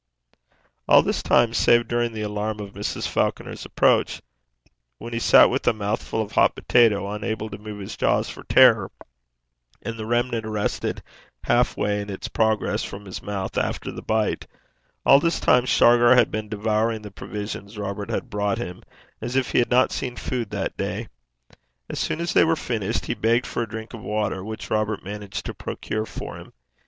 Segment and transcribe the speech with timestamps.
[0.87, 3.07] All this time, save during the alarm of Mrs.
[3.07, 4.19] Falconer's approach,
[4.97, 8.43] when he sat with a mouthful of hot potato, unable to move his jaws for
[8.45, 8.89] terror,
[9.83, 11.03] and the remnant arrested
[11.43, 14.47] half way in its progress from his mouth after the bite
[15.05, 18.81] all this time Shargar had been devouring the provisions Robert had brought him,
[19.21, 21.09] as if he had not seen food that day.
[21.91, 25.03] As soon as they were finished, he begged for a drink of water, which Robert
[25.05, 26.53] managed to procure for him.